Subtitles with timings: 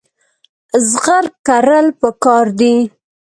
[0.89, 2.75] زغر کرل پکار دي.